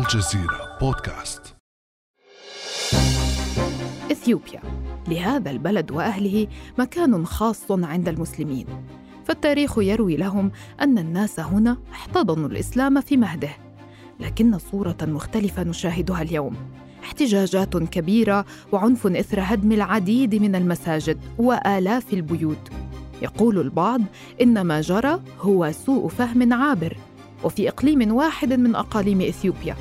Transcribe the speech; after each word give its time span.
الجزيرة 0.00 0.78
بودكاست. 0.80 1.56
إثيوبيا. 4.12 4.60
لهذا 5.08 5.50
البلد 5.50 5.90
وأهله 5.90 6.46
مكان 6.78 7.26
خاص 7.26 7.70
عند 7.70 8.08
المسلمين. 8.08 8.66
فالتاريخ 9.24 9.78
يروي 9.78 10.16
لهم 10.16 10.50
أن 10.80 10.98
الناس 10.98 11.40
هنا 11.40 11.76
احتضنوا 11.92 12.48
الإسلام 12.48 13.00
في 13.00 13.16
مهده. 13.16 13.50
لكن 14.20 14.58
صورة 14.58 14.96
مختلفة 15.02 15.62
نشاهدها 15.62 16.22
اليوم. 16.22 16.56
احتجاجات 17.04 17.76
كبيرة 17.76 18.44
وعنف 18.72 19.06
إثر 19.06 19.40
هدم 19.42 19.72
العديد 19.72 20.34
من 20.34 20.54
المساجد 20.54 21.18
وآلاف 21.38 22.12
البيوت. 22.12 22.70
يقول 23.22 23.58
البعض 23.58 24.00
إن 24.42 24.60
ما 24.60 24.80
جرى 24.80 25.20
هو 25.40 25.72
سوء 25.72 26.08
فهم 26.08 26.52
عابر. 26.52 26.96
وفي 27.44 27.68
إقليم 27.68 28.12
واحد 28.14 28.52
من 28.52 28.74
أقاليم 28.74 29.20
إثيوبيا. 29.20 29.76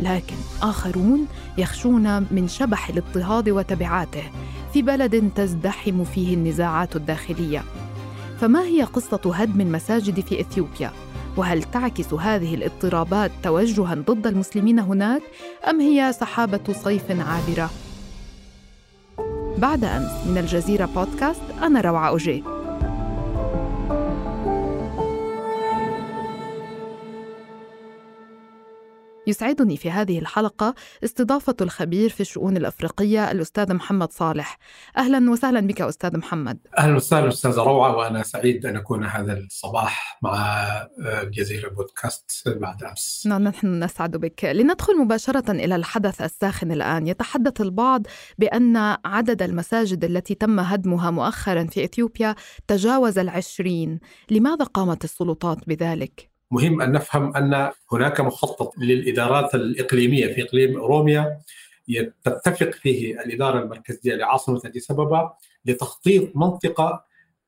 لكن 0.00 0.36
آخرون 0.62 1.26
يخشون 1.58 2.26
من 2.30 2.48
شبح 2.48 2.88
الاضطهاد 2.88 3.48
وتبعاته 3.48 4.22
في 4.72 4.82
بلد 4.82 5.30
تزدحم 5.34 6.04
فيه 6.04 6.34
النزاعات 6.34 6.96
الداخلية 6.96 7.62
فما 8.40 8.62
هي 8.62 8.82
قصة 8.82 9.20
هدم 9.34 9.60
المساجد 9.60 10.20
في 10.20 10.40
إثيوبيا؟ 10.40 10.92
وهل 11.36 11.62
تعكس 11.62 12.14
هذه 12.14 12.54
الاضطرابات 12.54 13.30
توجها 13.42 13.94
ضد 13.94 14.26
المسلمين 14.26 14.78
هناك 14.78 15.22
أم 15.70 15.80
هي 15.80 16.12
سحابة 16.12 16.72
صيف 16.72 17.10
عابرة؟ 17.10 17.70
بعد 19.58 19.84
أمس 19.84 20.26
من 20.26 20.38
الجزيرة 20.38 20.88
بودكاست 20.94 21.42
أنا 21.62 21.80
روعة 21.80 22.08
أوجيه 22.08 22.57
يسعدني 29.28 29.76
في 29.76 29.90
هذه 29.90 30.18
الحلقة 30.18 30.74
استضافة 31.04 31.56
الخبير 31.60 32.08
في 32.08 32.20
الشؤون 32.20 32.56
الأفريقية 32.56 33.30
الأستاذ 33.30 33.74
محمد 33.74 34.12
صالح. 34.12 34.58
أهلا 34.96 35.30
وسهلا 35.30 35.60
بك 35.60 35.80
أستاذ 35.80 36.16
محمد. 36.16 36.58
أهلا 36.78 36.96
وسهلا 36.96 37.28
أستاذة 37.28 37.60
روعة 37.60 37.96
وأنا 37.96 38.22
سعيد 38.22 38.66
أن 38.66 38.76
أكون 38.76 39.04
هذا 39.04 39.32
الصباح 39.32 40.18
مع 40.22 40.66
الجزيرة 41.04 41.68
بودكاست 41.68 42.42
بعد 42.46 42.82
أمس. 42.82 43.24
نعم 43.26 43.42
نحن 43.42 43.84
نسعد 43.84 44.16
بك. 44.16 44.44
لندخل 44.44 44.98
مباشرة 44.98 45.50
إلى 45.50 45.76
الحدث 45.76 46.22
الساخن 46.22 46.72
الآن. 46.72 47.06
يتحدث 47.06 47.60
البعض 47.60 48.06
بأن 48.38 48.76
عدد 49.04 49.42
المساجد 49.42 50.04
التي 50.04 50.34
تم 50.34 50.60
هدمها 50.60 51.10
مؤخرا 51.10 51.64
في 51.64 51.84
إثيوبيا 51.84 52.34
تجاوز 52.68 53.18
العشرين. 53.18 54.00
لماذا 54.30 54.64
قامت 54.64 55.04
السلطات 55.04 55.58
بذلك؟ 55.66 56.27
مهم 56.50 56.82
أن 56.82 56.92
نفهم 56.92 57.36
أن 57.36 57.70
هناك 57.92 58.20
مخطط 58.20 58.78
للإدارات 58.78 59.54
الإقليمية 59.54 60.26
في 60.34 60.42
إقليم 60.42 60.78
اوروميا 60.78 61.40
تتفق 62.24 62.70
فيه 62.70 63.20
الإدارة 63.20 63.62
المركزية 63.62 64.14
لعاصمة 64.14 64.60
أديس 64.64 64.90
أبابا 64.90 65.36
لتخطيط 65.64 66.36
منطقة 66.36 67.04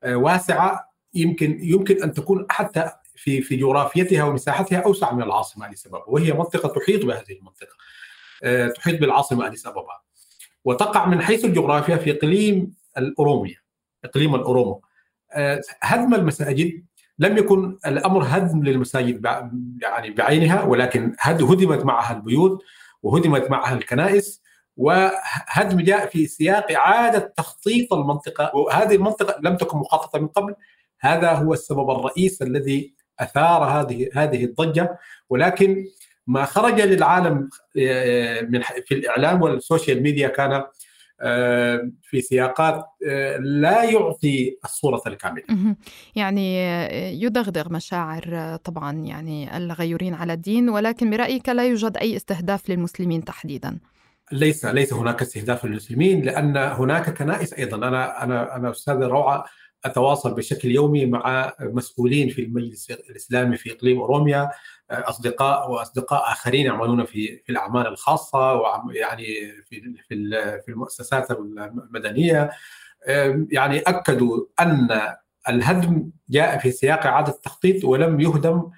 واسعة 0.07 0.91
يمكن 1.15 1.59
يمكن 1.62 2.03
أن 2.03 2.12
تكون 2.12 2.47
حتى 2.51 2.91
في 3.15 3.42
في 3.42 3.57
جغرافيتها 3.57 4.25
ومساحتها 4.25 4.79
أوسع 4.79 5.12
من 5.12 5.23
العاصمة 5.23 5.67
أديس 5.67 5.87
أبابا 5.87 6.05
وهي 6.09 6.33
منطقة 6.33 6.69
تحيط 6.69 7.05
بهذه 7.05 7.33
المنطقة 7.33 7.77
تحيط 8.75 9.01
بالعاصمة 9.01 9.47
أديس 9.47 9.67
أبابا. 9.67 10.01
وتقع 10.64 11.07
من 11.07 11.23
حيث 11.23 11.45
الجغرافيا 11.45 11.97
في 11.97 12.11
إقليم 12.11 12.75
الاوروميا 12.98 13.57
إقليم 14.05 14.35
الأورومو. 14.35 14.83
هدم 15.83 16.14
المساجد 16.14 16.85
لم 17.21 17.39
يكن 17.39 17.79
الأمر 17.87 18.25
هدم 18.27 18.65
للمساجد 18.65 19.27
يعني 19.83 20.11
بعينها 20.11 20.63
ولكن 20.63 21.15
هدمت 21.21 21.85
معها 21.85 22.17
البيوت 22.17 22.63
وهدمت 23.03 23.51
معها 23.51 23.75
الكنائس 23.75 24.43
وهدم 24.77 25.81
جاء 25.81 26.07
في 26.07 26.27
سياق 26.27 26.73
اعاده 26.73 27.33
تخطيط 27.37 27.93
المنطقة 27.95 28.57
وهذه 28.57 28.95
المنطقة 28.95 29.41
لم 29.42 29.57
تكن 29.57 29.79
مخططة 29.79 30.19
من 30.19 30.29
قبل. 30.29 30.55
هذا 31.01 31.33
هو 31.33 31.53
السبب 31.53 31.91
الرئيس 31.91 32.42
الذي 32.42 32.95
أثار 33.20 33.64
هذه 33.64 34.09
هذه 34.14 34.45
الضجة. 34.45 34.98
ولكن 35.29 35.86
ما 36.27 36.45
خرج 36.45 36.80
للعالم 36.80 37.48
من 38.51 38.63
في 38.86 38.95
الإعلام 38.95 39.42
وال 39.42 39.58
social 39.58 40.02
media 40.02 40.29
كان 40.29 40.64
في 42.03 42.20
سياقات 42.20 42.85
لا 43.41 43.85
يعطي 43.85 44.58
الصورة 44.64 45.03
الكاملة. 45.07 45.45
يعني 46.17 46.57
يدغدغ 47.23 47.73
مشاعر 47.73 48.57
طبعا 48.64 48.92
يعني 48.92 49.57
الغيورين 49.57 50.14
على 50.14 50.33
الدين 50.33 50.69
ولكن 50.69 51.11
برأيك 51.11 51.48
لا 51.48 51.67
يوجد 51.67 51.97
أي 51.97 52.17
استهداف 52.17 52.70
للمسلمين 52.70 53.25
تحديدا؟ 53.25 53.79
ليس 54.33 54.67
ليس 54.67 54.92
هناك 54.92 55.23
استهداف 55.23 55.64
للمسلمين 55.64 56.23
لأن 56.23 56.57
هناك 56.57 57.19
كنائس 57.19 57.53
أيضا. 57.53 57.77
أنا 57.77 58.25
أنا 58.25 58.57
أنا 58.57 58.70
أستاذ 58.70 59.03
روعة 59.03 59.45
أتواصل 59.85 60.35
بشكل 60.35 60.70
يومي 60.70 61.07
مع 61.07 61.52
مسؤولين 61.61 62.29
في 62.29 62.42
المجلس 62.42 62.91
الإسلامي 62.91 63.57
في 63.57 63.73
إقليم 63.73 64.01
أوروميا 64.01 64.51
أصدقاء 64.91 65.70
وأصدقاء 65.70 66.33
آخرين 66.33 66.67
يعملون 66.67 67.05
في 67.05 67.42
في 67.45 67.52
الأعمال 67.52 67.86
الخاصة 67.86 68.55
ويعني 68.55 69.24
في 69.68 69.95
في 70.08 70.30
في 70.64 70.68
المؤسسات 70.68 71.30
المدنية. 71.30 72.51
يعني 73.51 73.79
أكدوا 73.79 74.46
أن 74.61 75.01
الهدم 75.48 76.11
جاء 76.29 76.58
في 76.58 76.70
سياق 76.70 77.07
إعادة 77.07 77.33
التخطيط 77.33 77.85
ولم 77.85 78.20
يهدم 78.20 78.70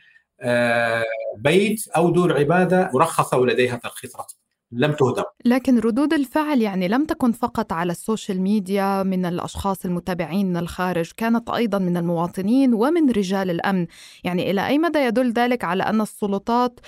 بيت 1.37 1.89
أو 1.89 2.11
دور 2.11 2.39
عبادة 2.39 2.91
مرخصة 2.95 3.37
ولديها 3.39 3.77
ترخيص 3.77 4.17
رسمي 4.17 4.42
لم 4.73 4.93
تهدم. 4.93 5.23
لكن 5.45 5.79
ردود 5.79 6.13
الفعل 6.13 6.63
يعني 6.63 6.89
لم 6.89 7.05
تكن 7.05 7.33
فقط 7.33 7.73
على 7.73 7.93
ال 7.93 8.00
social 8.00 8.41
media 8.41 9.03
من 9.03 9.27
الأشخاص 9.27 9.85
المتابعين 9.85 10.47
من 10.47 10.57
الخارج 10.57 11.11
كانت 11.17 11.51
أيضا 11.51 11.79
من 11.79 11.97
المواطنين 11.97 12.75
ومن 12.75 13.11
رجال 13.11 13.51
الأمن. 13.51 13.87
يعني 14.25 14.51
إلى 14.51 14.67
أي 14.67 14.79
مدى 14.79 14.99
يدل 14.99 15.33
ذلك 15.33 15.65
على 15.65 15.83
أن 15.83 16.01
السلطات 16.01 16.81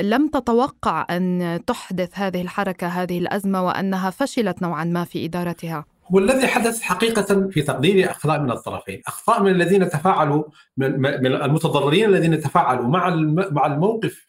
لم 0.00 0.28
تتوقع 0.28 1.06
أن 1.10 1.60
تحدث 1.66 2.10
هذه 2.14 2.42
الحركة 2.42 2.86
هذه 2.86 3.18
الأزمة 3.18 3.66
وأنها 3.66 4.10
فشلت 4.10 4.62
نوعا 4.62 4.84
ما 4.84 5.04
في 5.04 5.24
إدارتها؟ 5.24 5.84
هو 6.12 6.18
الذي 6.18 6.46
حدث 6.46 6.80
حقيقة 6.80 7.48
في 7.50 7.62
تقديري 7.62 8.06
أخطاء 8.06 8.40
من 8.40 8.50
الطرفين، 8.50 9.02
أخطاء 9.06 9.42
من 9.42 9.50
الذين 9.50 9.88
تفاعلوا 9.88 10.44
من 10.76 11.26
المتضررين 11.26 12.08
الذين 12.08 12.40
تفاعلوا 12.40 12.88
مع 12.88 13.14
مع 13.50 13.66
الموقف 13.66 14.26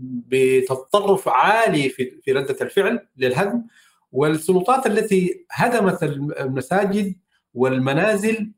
بتطرف 0.00 1.28
عالي 1.28 1.88
في 1.88 2.32
ردة 2.32 2.56
الفعل 2.60 3.08
للهدم 3.16 3.62
والسلطات 4.12 4.86
التي 4.86 5.46
هدمت 5.50 6.02
المساجد 6.02 7.14
والمنازل 7.54 8.52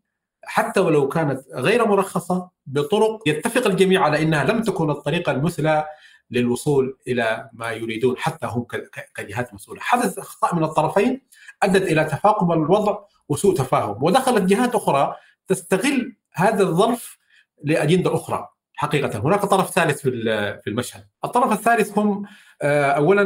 حتى 0.44 0.80
ولو 0.80 1.08
كانت 1.08 1.40
غير 1.54 1.86
مرخصة 1.86 2.50
بطرق 2.66 3.28
يتفق 3.28 3.66
الجميع 3.66 4.02
على 4.02 4.22
إنها 4.22 4.44
لم 4.44 4.62
تكن 4.62 4.90
الطريقة 4.90 5.32
المثلى 5.32 5.86
للوصول 6.30 6.98
إلى 7.08 7.50
ما 7.52 7.70
يريدون 7.70 8.16
حتى 8.16 8.46
هم 8.46 8.66
كجهات 9.14 9.54
مسؤولة، 9.54 9.80
حدث 9.80 10.18
أخطاء 10.18 10.54
من 10.54 10.64
الطرفين 10.64 11.20
أدت 11.62 11.82
إلى 11.82 12.04
تفاقم 12.04 12.52
الوضع 12.52 12.98
وسوء 13.28 13.54
تفاهم، 13.56 14.02
ودخلت 14.02 14.42
جهات 14.42 14.74
أخرى 14.74 15.16
تستغل 15.46 16.16
هذا 16.32 16.62
الظرف 16.62 17.18
لأجندة 17.64 18.14
أخرى، 18.14 18.48
حقيقة. 18.80 19.18
هناك 19.18 19.40
طرف 19.40 19.70
ثالث 19.70 20.00
في 20.00 20.66
المشهد. 20.66 21.04
الطرف 21.24 21.52
الثالث 21.52 21.98
هم 21.98 22.24
أولا 22.62 23.22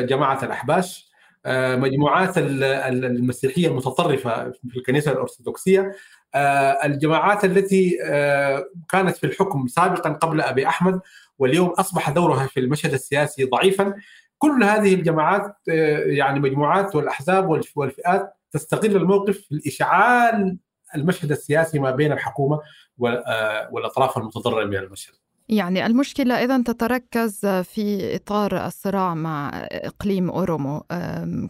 جماعة 0.00 0.44
الأحباش 0.44 1.10
مجموعات 1.76 2.32
المسيحية 2.38 3.68
المتطرفة 3.68 4.50
في 4.50 4.76
الكنيسة 4.76 5.12
الأرثوذكسية. 5.12 5.92
الجماعات 6.84 7.44
التي 7.44 7.98
كانت 8.88 9.16
في 9.16 9.24
الحكم 9.24 9.66
سابقا 9.66 10.10
قبل 10.10 10.40
أبي 10.40 10.66
أحمد 10.66 11.00
واليوم 11.38 11.68
أصبح 11.68 12.10
دورها 12.10 12.46
في 12.46 12.60
المشهد 12.60 12.92
السياسي 12.92 13.44
ضعيفا. 13.44 13.94
كل 14.38 14.64
هذه 14.64 14.94
الجماعات 14.94 15.56
يعني 16.06 16.40
مجموعات 16.40 16.96
والأحزاب 16.96 17.62
والفئات 17.76 18.34
تستغل 18.52 18.96
الموقف 18.96 19.44
لإشعال 19.50 20.58
المشهد 20.96 21.30
السياسي 21.30 21.78
ما 21.78 21.90
بين 21.90 22.12
الحكومة 22.12 22.60
والأطراف 23.70 24.18
المتضررة 24.18 24.64
من 24.64 24.76
المشهد. 24.76 25.14
يعني 25.48 25.86
المشكلة 25.86 26.44
إذا 26.44 26.62
تتركز 26.62 27.46
في 27.46 28.16
إطار 28.16 28.66
الصراع 28.66 29.14
مع 29.14 29.50
إقليم 29.72 30.30
أورومو. 30.30 30.84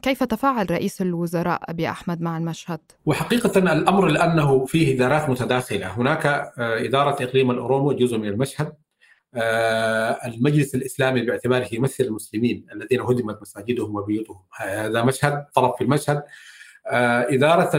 كيف 0.02 0.25
تفاعل 0.25 0.70
رئيس 0.70 1.02
الوزراء 1.02 1.61
أبي 1.70 1.91
أحمد 1.91 2.20
مع 2.20 2.38
المشهد؟ 2.38 2.81
وحقيقة 3.06 3.58
الأمر 3.58 4.06
لأنه 4.08 4.64
فيه 4.64 4.96
إدارات 4.96 5.31
متداخلة. 5.31 5.87
هناك 5.87 6.52
إدارة 6.58 7.25
إقليم 7.25 7.50
الأورومو 7.50 7.93
جزء 7.93 8.19
من 8.19 8.29
المشهد. 8.29 8.73
المجلس 10.25 10.75
الإسلامي 10.75 11.23
باعتباره 11.23 11.69
يمثل 11.73 12.05
المسلمين 12.05 12.67
الذين 12.73 13.00
هدمت 13.00 13.43
مساجدهم 13.43 13.96
وبيوتهم. 13.96 14.41
هذا 14.56 15.02
مشهد 15.02 15.46
طرف 15.55 15.76
في 15.76 15.85
المشهد. 15.85 16.23
إدارة 16.86 17.70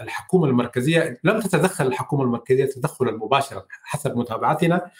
الحكومة 0.00 0.46
المركزية 0.46 1.20
لم 1.24 1.40
تتدخل 1.40 1.86
الحكومة 1.86 2.22
المركزية 2.22 2.64
تدخلا 2.64 3.12
مباشرا 3.12 3.62
حسب 3.82 4.16
متابعتنا 4.16 4.90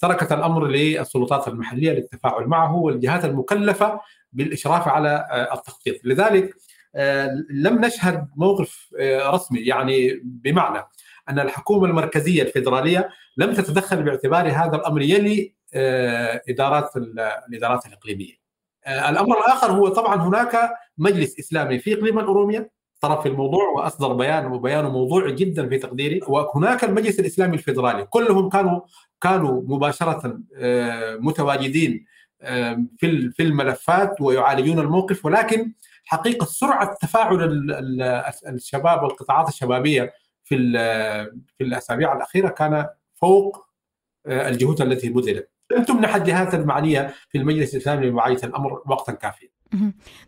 تركت 0.00 0.32
الأمر 0.32 0.66
للسلطات 0.66 1.48
المحلية 1.48 1.92
للتفاعل 1.92 2.44
معه 2.46 2.76
والجهات 2.76 3.24
المكلفة 3.24 4.00
بالإشراف 4.32 4.88
على 4.88 5.28
التخطيط، 5.52 6.04
لذلك 6.04 6.54
لم 7.50 7.84
نشهد 7.84 8.28
موقف 8.36 8.90
رسمي 9.26 9.60
يعني 9.60 10.20
بمعنى 10.24 10.86
أن 11.28 11.38
الحكومة 11.38 11.86
المركزية 11.86 12.42
الفيدرالية 12.42 13.08
لم 13.36 13.54
تتدخل 13.54 14.02
باعتبار 14.02 14.48
هذا 14.48 14.76
الأمر 14.76 15.02
يلي 15.02 15.54
إدارات 16.48 16.96
الإدارات 16.96 17.86
الإقليمية. 17.86 18.39
الأمر 18.88 19.38
الآخر 19.38 19.72
هو 19.72 19.88
طبعا 19.88 20.22
هناك 20.22 20.70
مجلس 20.98 21.38
إسلامي 21.38 21.78
في 21.78 21.94
إقليم 21.94 22.18
الأورومية 22.18 22.70
طرف 23.00 23.22
في 23.22 23.28
الموضوع 23.28 23.68
وأصدر 23.68 24.12
بيان 24.12 24.46
وبيانه 24.46 24.90
موضوعي 24.90 25.32
جدا 25.32 25.68
في 25.68 25.78
تقديري 25.78 26.20
وهناك 26.28 26.84
المجلس 26.84 27.20
الإسلامي 27.20 27.54
الفيدرالي. 27.54 28.04
كلهم 28.04 28.48
كانوا 28.48 28.80
كانوا 29.20 29.62
مباشرة 29.66 30.40
متواجدين 31.20 32.06
في 32.98 33.30
في 33.30 33.42
الملفات 33.42 34.20
ويعالجون 34.20 34.78
الموقف 34.78 35.26
ولكن 35.26 35.72
حقيقة 36.04 36.44
سرعة 36.46 36.94
تفاعل 37.00 37.42
الشباب 38.46 39.02
والقطاعات 39.02 39.48
الشبابية 39.48 40.12
في 40.44 40.56
في 41.58 41.64
الأسابيع 41.64 42.16
الأخيرة 42.16 42.48
كان 42.48 42.86
فوق 43.14 43.66
الجهود 44.26 44.80
التي 44.82 45.08
بذلت. 45.08 45.50
لم 45.70 45.84
تمنح 45.84 46.14
الجهات 46.14 46.54
المعنية 46.54 47.14
في 47.28 47.38
المجلس 47.38 47.74
الإسلامي 47.74 48.06
لمعاينه 48.06 48.40
الأمر 48.44 48.82
وقتا 48.86 49.12
كافيا. 49.12 49.48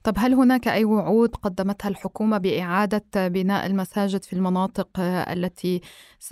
طب 0.03 0.15
هل 0.17 0.35
هناك 0.35 0.69
أي 0.69 0.85
وعود 0.85 1.37
قدمتها 1.37 1.89
الحكومة 1.89 2.39
بإعادة 2.39 3.29
بناء 3.29 3.67
المساجد 3.67 4.25
في 4.25 4.33
المناطق 4.33 4.89
التي 5.01 5.81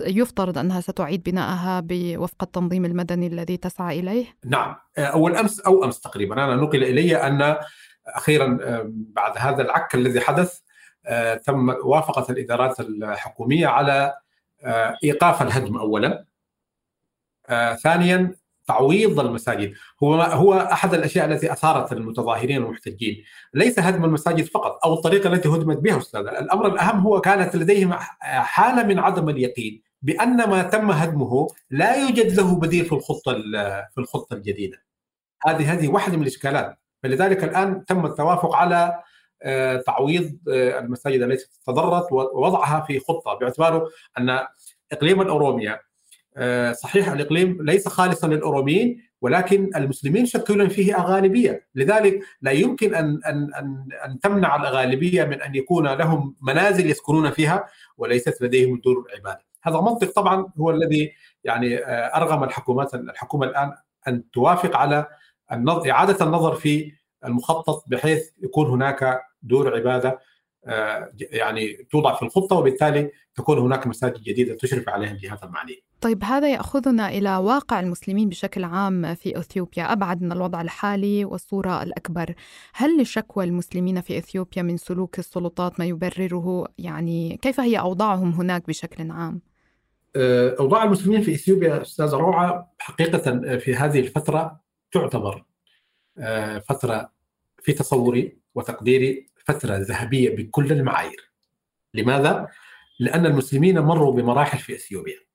يفترض 0.01 0.57
أنها 0.57 0.81
ستعيد 0.81 1.23
بناءها 1.23 1.83
وفق 1.91 2.43
التنظيم 2.43 2.85
المدني 2.85 3.27
الذي 3.27 3.57
تسعى 3.57 3.99
إليه؟ 3.99 4.25
نعم 4.45 4.75
أول 4.97 5.35
أمس 5.35 5.59
أو 5.59 5.83
أمس 5.83 5.99
تقريبا 5.99 6.43
أنا 6.43 6.55
نقل 6.55 6.83
إلي 6.83 7.15
أن 7.15 7.55
أخيرا 8.07 8.57
بعد 8.87 9.33
هذا 9.37 9.61
العك 9.61 9.95
الذي 9.95 10.21
حدث 10.21 10.59
تم 11.45 11.69
وافقت 11.69 12.29
الإدارات 12.29 12.79
الحكومية 12.79 13.67
على 13.67 14.13
إيقاف 15.03 15.41
الهدم 15.41 15.77
اولا 15.77 16.25
ثانيا 17.83 18.35
تعويض 18.71 19.19
المساجد. 19.19 19.73
هو 20.03 20.21
هو 20.21 20.53
أحد 20.53 20.93
الأشياء 20.93 21.25
التي 21.25 21.51
أثارت 21.51 21.91
المتظاهرين 21.93 22.63
والمحتجين. 22.63 23.23
ليس 23.53 23.79
هدم 23.79 24.05
المساجد 24.05 24.45
فقط 24.45 24.79
أو 24.85 24.93
الطريقة 24.93 25.33
التي 25.33 25.49
هدمت 25.49 25.77
بها 25.77 25.97
أستاذ 25.97 26.19
الأمر 26.19 26.67
الأهم 26.67 26.99
هو 26.99 27.21
كانت 27.21 27.55
لديهم 27.55 27.93
حالة 28.21 28.83
من 28.83 28.99
عدم 28.99 29.29
اليقين 29.29 29.81
بأن 30.01 30.49
ما 30.49 30.63
تم 30.63 30.91
هدمه 30.91 31.47
لا 31.69 31.95
يوجد 31.95 32.39
له 32.39 32.55
بديل 32.55 32.85
في 32.85 32.91
الخطة 32.91 33.33
في 33.91 33.97
الخطة 33.97 34.33
الجديدة. 34.33 34.77
هذه 35.47 35.73
هذه 35.73 35.87
واحدة 35.87 36.15
من 36.17 36.23
الإشكالات. 36.23 36.77
فلذلك 37.03 37.43
الآن 37.43 37.85
تم 37.85 38.05
التوافق 38.05 38.55
على 38.55 38.99
تعويض 39.85 40.37
المساجد 40.47 41.21
التي 41.21 41.45
تضررت 41.67 42.11
ووضعها 42.11 42.81
في 42.81 42.99
خطة. 42.99 43.33
باعتباره 43.33 43.89
أن 44.17 44.39
إقليم 44.91 45.21
الاوروميا 45.21 45.79
صحيح 46.71 47.11
الإقليم 47.11 47.57
ليس 47.61 47.87
خالصا 47.87 48.27
للأوروميين 48.27 49.11
ولكن 49.21 49.69
المسلمين 49.75 50.23
يشكلون 50.23 50.69
فيه 50.69 50.95
غالبيه، 50.95 51.67
لذلك 51.75 52.19
لا 52.41 52.51
يمكن 52.51 52.95
ان 52.95 53.19
ان 53.25 53.53
ان 53.53 53.87
أن 54.05 54.19
تمنع 54.19 54.55
الغالبيه 54.55 55.23
من 55.23 55.41
أن 55.41 55.55
يكون 55.55 55.87
لهم 55.87 56.35
منازل 56.41 56.89
يسكنون 56.89 57.31
فيها 57.31 57.65
وليست 57.97 58.41
لديهم 58.41 58.81
دور 58.83 59.07
عبادة. 59.17 59.45
هذا 59.63 59.81
منطق 59.81 60.11
طبعا 60.11 60.47
هو 60.59 60.71
الذي 60.71 61.11
يعني 61.43 61.79
أرغم 61.87 62.43
الحكومات 62.43 62.95
الحكومة 62.95 63.45
الآن 63.45 63.71
أن 64.07 64.31
توافق 64.31 64.75
على 64.77 65.07
إعادة 65.91 66.25
النظر 66.25 66.55
في 66.55 66.91
المخطط 67.25 67.83
بحيث 67.87 68.29
يكون 68.43 68.67
هناك 68.67 69.21
دور 69.41 69.75
عبادة 69.75 70.19
يعني 71.19 71.87
توضع 71.91 72.15
في 72.15 72.21
الخطة 72.21 72.55
وبالتالي 72.55 73.11
تكون 73.35 73.57
هناك 73.57 73.87
مساجد 73.87 74.23
جديدة 74.23 74.55
تشرف 74.55 74.89
عليها 74.89 75.11
الجهات 75.11 75.43
المعنيه. 75.43 75.90
طيب 76.01 76.23
هذا 76.23 76.53
يأخذنا 76.53 77.09
إلى 77.09 77.37
واقع 77.37 77.79
المسلمين 77.79 78.29
بشكل 78.29 78.63
عام 78.63 79.15
في 79.15 79.39
إثيوبيا 79.39 79.91
أبعد 79.91 80.21
من 80.21 80.31
الوضع 80.31 80.61
الحالي 80.61 81.25
والصورة 81.25 81.83
الأكبر، 81.83 82.33
هل 82.73 83.01
لشكوى 83.01 83.43
المسلمين 83.43 84.01
في 84.01 84.17
إثيوبيا 84.17 84.61
من 84.61 84.77
سلوك 84.77 85.19
السلطات 85.19 85.79
ما 85.79 85.85
يبرره 85.85 86.67
يعني 86.77 87.39
كيف 87.41 87.59
هي 87.59 87.79
أوضاعهم 87.79 88.31
هناك 88.31 88.67
بشكل 88.67 89.11
عام؟ 89.11 89.41
أوضاع 90.59 90.83
المسلمين 90.83 91.21
في 91.21 91.33
إثيوبيا 91.33 91.81
أستاذة 91.81 92.15
روعة 92.15 92.73
حقيقة 92.79 93.57
في 93.57 93.75
هذه 93.75 93.99
الفترة 93.99 94.59
تعتبر 94.91 95.45
فترة 96.69 97.11
في 97.61 97.73
تصوري 97.73 98.37
وتقديري 98.55 99.27
فترة 99.45 99.77
ذهبية 99.77 100.35
بكل 100.35 100.71
المعايير. 100.71 101.31
لماذا؟ 101.93 102.47
لأن 102.99 103.25
المسلمين 103.25 103.79
مروا 103.79 104.13
بمراحل 104.13 104.57
في 104.57 104.75
إثيوبيا. 104.75 105.30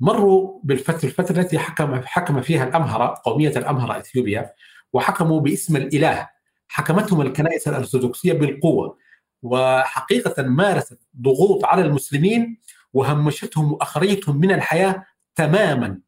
مروا 0.00 0.60
بالفترة 0.64 1.06
الفترة 1.06 1.40
التي 1.40 1.58
حكم 1.58 2.00
حكم 2.04 2.40
فيها 2.40 2.64
الأمهرة 2.64 3.20
قومية 3.24 3.48
الأمهرة 3.48 3.98
إثيوبيا 3.98 4.52
وحكموا 4.92 5.40
باسم 5.40 5.76
الإله. 5.76 6.28
حكمتهم 6.68 7.20
الكنائس 7.20 7.68
الأرثوذكسية 7.68 8.32
بالقوة 8.32 8.96
وحقيقة 9.42 10.42
مارست 10.42 10.98
ضغوط 11.20 11.64
على 11.64 11.82
المسلمين 11.82 12.58
وهمشتهم 12.92 13.72
وأخرجتهم 13.72 14.36
من 14.36 14.52
الحياة 14.52 15.04
تماما. 15.34 16.00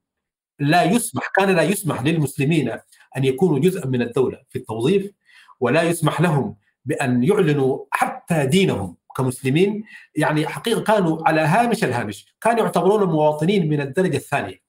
لا 0.58 0.82
يسمح 0.82 1.30
كان 1.36 1.50
لا 1.50 1.62
يسمح 1.62 2.02
للمسلمين 2.02 2.68
أن 3.16 3.24
يكونوا 3.24 3.58
جزءا 3.58 3.86
من 3.86 4.02
الدولة 4.02 4.38
في 4.50 4.58
التوظيف 4.58 5.10
ولا 5.60 5.82
يسمح 5.82 6.20
لهم 6.20 6.56
بأن 6.84 7.24
يعلنوا 7.24 7.84
حتى 7.90 8.46
دينهم. 8.46 8.96
كمسلمين 9.16 9.84
يعني 10.14 10.46
حقيقة 10.46 10.80
كانوا 10.82 11.28
على 11.28 11.40
هامش 11.40 11.84
الهامش. 11.84 12.34
كانوا 12.40 12.64
يعتبرون 12.64 13.08
مواطنين 13.08 13.68
من 13.68 13.80
الدرجة 13.80 14.16
الثانية. 14.16 14.62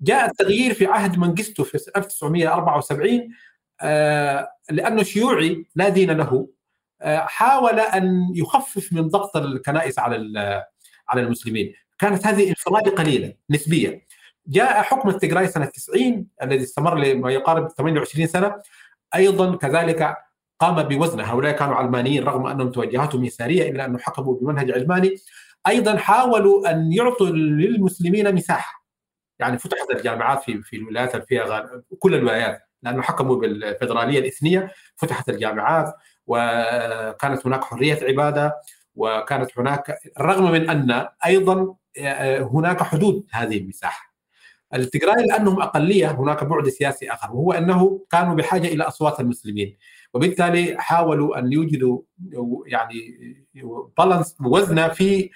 جاء 0.00 0.26
التغيير 0.30 0.74
في 0.74 0.86
عهد 0.86 1.18
منجستو 1.18 1.64
في 1.64 1.78
1974 1.96 3.28
آه 3.80 4.48
لأنه 4.70 5.02
شيوعي 5.02 5.66
لا 5.74 5.88
دين 5.88 6.10
له. 6.10 6.48
آه 7.02 7.18
حاول 7.18 7.80
أن 7.80 8.32
يخفف 8.34 8.92
من 8.92 9.08
ضغط 9.08 9.36
الكنائس 9.36 9.98
على 9.98 10.16
على 11.08 11.20
المسلمين. 11.20 11.74
كانت 11.98 12.26
هذه 12.26 12.48
انفرادة 12.48 12.90
قليلة 12.90 13.34
نسبيا 13.50 14.00
جاء 14.46 14.82
حكم 14.82 15.08
التجراي 15.08 15.48
سنة 15.48 15.64
90 15.66 16.26
الذي 16.42 16.62
استمر 16.62 16.98
لما 16.98 17.32
يقارب 17.32 17.68
28 17.68 18.26
سنة. 18.26 18.54
أيضا 19.14 19.56
كذلك 19.56 20.16
قام 20.58 20.82
بوزن. 20.82 21.20
هؤلاء 21.20 21.52
كانوا 21.52 21.74
علمانيين 21.74 22.24
رغم 22.24 22.46
أنهم 22.46 22.70
توجهاتهم 22.70 23.24
يساريه 23.24 23.70
إلا 23.70 23.84
انه 23.84 23.98
حكموا 23.98 24.34
بمنهج 24.40 24.70
علماني. 24.70 25.14
أيضا 25.68 25.96
حاولوا 25.96 26.70
أن 26.70 26.92
يعطوا 26.92 27.26
للمسلمين 27.26 28.34
مساحة. 28.34 28.84
يعني 29.38 29.58
فتحت 29.58 29.90
الجامعات 29.90 30.42
في 30.42 30.62
في 30.62 30.76
الولايات 30.76 31.16
فيها 31.16 31.70
كل 31.98 32.14
الولايات 32.14 32.62
لأنه 32.82 33.02
حكموا 33.02 33.36
بالفدرالية 33.36 34.18
الإثنية. 34.18 34.72
فتحت 34.96 35.28
الجامعات 35.28 35.94
وكانت 36.26 37.46
هناك 37.46 37.64
حرية 37.64 37.98
عبادة 38.02 38.54
وكانت 38.94 39.58
هناك 39.58 39.98
رغم 40.20 40.52
من 40.52 40.70
أن 40.70 41.08
أيضا 41.26 41.74
هناك 42.52 42.82
حدود 42.82 43.26
هذه 43.32 43.58
المساحة. 43.58 44.14
التجراي 44.74 45.26
لأنهم 45.26 45.62
أقلية 45.62 46.10
هناك 46.10 46.44
بعد 46.44 46.68
سياسي 46.68 47.10
آخر 47.12 47.32
وهو 47.32 47.52
أنه 47.52 48.06
كانوا 48.10 48.34
بحاجة 48.34 48.68
إلى 48.68 48.84
أصوات 48.84 49.20
المسلمين. 49.20 49.76
وبالتالي 50.14 50.76
حاولوا 50.78 51.38
أن 51.38 51.52
يوجدوا 51.52 52.02
يعني 52.66 53.00
بالانس 53.98 54.36
موازنه 54.40 54.88
في 54.88 55.30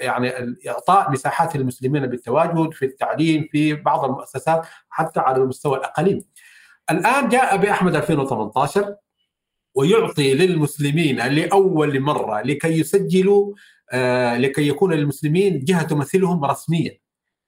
يعني 0.00 0.32
إعطاء 0.68 1.10
مساحات 1.10 1.56
للمسلمين 1.56 2.06
بالتواجد 2.06 2.72
في 2.72 2.84
التعليم 2.84 3.48
في 3.52 3.74
بعض 3.74 4.04
المؤسسات 4.04 4.66
حتى 4.88 5.20
على 5.20 5.42
المستوى 5.42 5.78
الأقليم. 5.78 6.20
الآن 6.90 7.28
جاء 7.28 7.56
باحمد 7.56 7.96
2018 7.96 8.96
ويعطي 9.74 10.34
للمسلمين 10.34 11.16
لأول 11.16 12.00
مرة 12.00 12.42
لكي 12.42 12.80
يسجلوا 12.80 13.54
لكي 14.36 14.68
يكون 14.68 14.94
للمسلمين 14.94 15.64
جهة 15.64 15.82
تمثلهم 15.82 16.44
رسميا. 16.44 16.98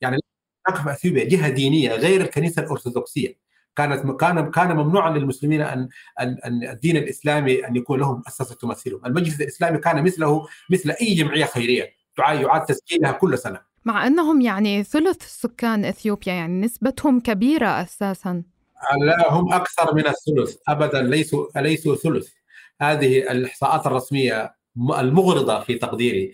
يعني 0.00 0.18
في 0.76 0.90
أثيوبيا 0.92 1.24
جهة 1.24 1.48
دينية 1.48 1.90
غير 1.94 2.20
الكنيسة 2.20 2.62
الأرثوذكسية. 2.62 3.43
كانت 3.76 4.20
كان 4.20 4.50
كان 4.50 4.76
ممنوعا 4.76 5.18
للمسلمين 5.18 5.60
أن 5.60 5.88
أن 6.20 6.68
الدين 6.70 6.96
الإسلامي 6.96 7.66
أن 7.66 7.76
يكون 7.76 8.00
لهم 8.00 8.16
مؤسسه 8.16 8.54
تمثلهم، 8.54 9.06
المجلس 9.06 9.40
الإسلامي 9.40 9.78
كان 9.78 10.02
مثله 10.02 10.46
مثل 10.70 10.90
أي 10.90 11.14
جمعية 11.14 11.44
خيرية 11.44 11.94
يعاد 12.18 12.64
تسجيلها 12.64 13.12
كل 13.12 13.38
سنة. 13.38 13.60
مع 13.84 14.06
أنهم 14.06 14.40
يعني 14.40 14.84
ثلث 14.84 15.22
سكان 15.22 15.84
إثيوبيا 15.84 16.32
يعني 16.32 16.60
نسبتهم 16.66 17.20
كبيرة 17.20 17.66
أساسا. 17.82 18.42
لا 19.00 19.32
هم 19.32 19.52
أكثر 19.52 19.94
من 19.94 20.06
الثلث 20.06 20.56
ابدا 20.68 21.02
ليسوا 21.02 21.46
ليسوا 21.56 21.96
ثلث. 21.96 22.28
هذه 22.80 23.30
الإحصاءات 23.30 23.86
الرسمية 23.86 24.54
المغرضة 24.98 25.60
في 25.60 25.74
تقديري 25.74 26.32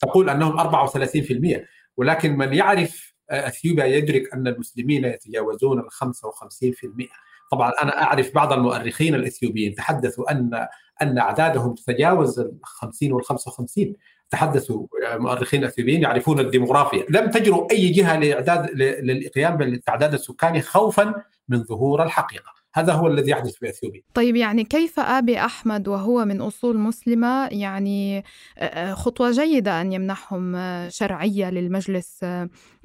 تقول 0.00 0.30
أنهم 0.30 0.58
34% 0.58 1.66
ولكن 1.96 2.36
من 2.36 2.54
يعرف 2.54 3.13
أثيوبيا 3.30 3.84
يدرك 3.84 4.34
أن 4.34 4.46
المسلمين 4.46 5.04
يتجاوزون 5.04 5.78
ال 5.78 5.92
55% 5.92 7.08
طبعا 7.52 7.70
أنا 7.82 8.02
أعرف 8.02 8.34
بعض 8.34 8.52
المؤرخين 8.52 9.14
الأثيوبيين 9.14 9.74
تحدثوا 9.74 10.32
ان 10.32 10.66
أن 11.02 11.18
أعدادهم 11.18 11.74
تتجاوز 11.74 12.40
ال 12.40 12.58
50 12.62 13.12
وال 13.12 13.24
55 13.24 13.92
تحدثوا 14.30 14.86
مؤرخين 15.14 15.64
أثيوبيين 15.64 16.02
يعرفون 16.02 16.40
الديموغرافيا، 16.40 17.06
لم 17.10 17.30
تجرؤ 17.30 17.72
أي 17.72 17.90
جهة 17.90 18.18
لاعداد 18.18 18.70
للقيام 18.80 19.56
بالتعداد 19.56 20.14
السكاني 20.14 20.60
خوفا 20.60 21.14
من 21.48 21.64
ظهور 21.64 22.02
الحقيقة. 22.02 22.54
هذا 22.74 22.92
هو 22.92 23.06
الذي 23.06 23.30
يحدث 23.30 23.54
في 23.54 23.68
أثيوبيا. 23.68 24.02
طيب 24.14 24.36
يعني 24.36 24.64
كيف 24.64 25.00
أبي 25.00 25.38
أحمد 25.38 25.88
وهو 25.88 26.24
من 26.24 26.40
أصول 26.40 26.78
مسلمة 26.78 27.46
يعني 27.46 28.24
خطوة 28.92 29.30
جيدة 29.30 29.80
أن 29.80 29.92
يمنحهم 29.92 30.56
شرعية 30.88 31.50
للمجلس 31.50 32.24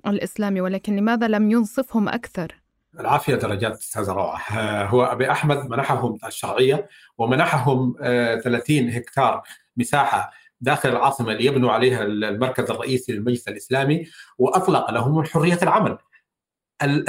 الإسلامي 0.08 0.62
ولكن 0.62 0.96
لماذا 0.96 1.28
لم 1.28 1.52
ينصفهم 1.52 2.10
أكثر؟ 2.10 2.56
العافية 3.00 3.36
درجات 3.36 3.78
أستاذ 3.78 4.10
روعه 4.10 4.42
هو 4.86 5.04
أبي 5.04 5.32
أحمد 5.32 5.70
منحهم 5.70 6.18
الشرعية 6.26 6.90
ومنحهم 7.18 7.96
30 8.00 8.90
هكتار 8.90 9.44
مساحة 9.78 10.32
داخل 10.62 10.90
العاصمة 10.90 11.34
ليبنوا 11.34 11.72
عليها 11.72 12.04
المركز 12.04 12.72
الرئيسي 12.72 13.12
للمجلس 13.12 13.48
الإسلامي 13.48 14.08
وأطلق 14.38 14.92
لهم 14.92 15.24
حرية 15.24 15.60
العمل. 15.64 15.98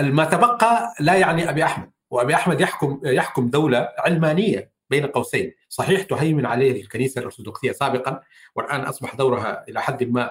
ما 0.01 0.25
تبقى 0.25 0.95
لا 1.01 1.15
يعني 1.15 1.51
أبي 1.51 1.65
أحمد. 1.65 1.91
وأبي 2.11 2.35
أحمد 2.35 2.61
يحكم 2.61 3.01
يحكم 3.05 3.51
دولة 3.51 3.89
علمانية 3.99 4.71
بين 4.91 5.07
قوسين، 5.07 5.53
صحيح 5.69 6.03
تهيمن 6.03 6.47
عليه 6.47 6.83
الكنيسة 6.83 7.19
الأرثوذكسية 7.19 7.73
سابقا 7.73 8.21
والآن 8.55 8.81
أصبح 8.81 9.15
دورها 9.15 9.65
إلى 9.69 9.81
حد 9.81 10.05
ما 10.05 10.31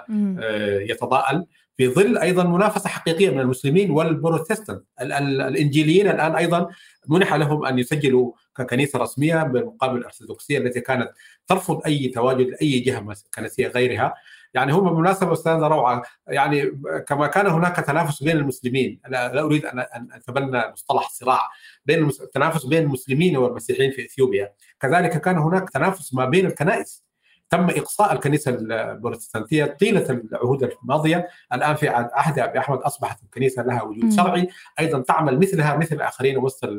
يتضاءل. 0.89 1.45
في 1.79 1.88
ظل 1.88 2.17
أيضا 2.17 2.43
منافسة 2.43 2.89
حقيقية 2.89 3.29
من 3.29 3.39
المسلمين 3.39 3.91
والبروتستانت 3.91 4.83
الإنجيليين 5.01 6.07
الآن 6.07 6.36
أيضا 6.36 6.69
منح 7.07 7.33
لهم 7.33 7.65
أن 7.65 7.79
يسجلوا 7.79 8.31
ككنيسة 8.57 9.00
رسمية 9.00 9.43
بالمقابل 9.43 9.98
الأرثوذكسية 9.98 10.57
التي 10.57 10.81
كانت 10.81 11.12
ترفض 11.48 11.81
أي 11.86 12.07
تواجد 12.07 12.48
لاي 12.48 12.79
جهة 12.79 13.15
كنسية 13.36 13.67
غيرها. 13.67 14.13
يعني 14.53 14.74
هم 14.74 14.89
بالمناسبه 14.89 15.33
أستاذ 15.33 15.53
روعة 15.53 16.03
يعني 16.27 16.81
كما 17.07 17.27
كان 17.27 17.48
هناك 17.48 17.75
تنافس 17.75 18.24
بين 18.24 18.38
المسلمين 18.38 19.00
لا, 19.07 19.33
لا 19.33 19.41
أريد 19.41 19.65
ان 19.65 19.79
أن 19.79 20.07
أتبنى 20.13 20.71
مصطلح 20.71 21.09
صراع 21.09 21.50
بين 21.86 22.09
التنافس 22.09 22.65
بين 22.65 22.83
المسلمين 22.83 23.38
والمسيحيين 23.38 23.91
في 23.91 24.05
إثيوبيا. 24.05 24.53
كذلك 24.79 25.21
كان 25.21 25.38
هناك 25.38 25.69
تنافس 25.69 26.13
ما 26.13 26.25
بين 26.25 26.45
الكنائس. 26.45 27.08
تم 27.50 27.70
إقصاء 27.70 28.13
الكنيسة 28.13 28.51
البروتستانتية 28.51 29.65
طيلة 29.65 30.10
العهود 30.10 30.63
الماضية، 30.84 31.27
الآن 31.53 31.75
في 31.75 31.89
عهد 31.89 32.39
أبي 32.39 32.60
أحمد 32.60 32.77
أصبحت 32.77 33.24
الكنيسة 33.24 33.63
لها 33.63 33.84
وجود 33.84 34.12
شرعي، 34.12 34.50
أيضا 34.79 35.01
تعمل 35.01 35.39
مثلها 35.39 35.77
مثل 35.77 35.96
الآخرين 35.96 36.38
وسط 36.38 36.70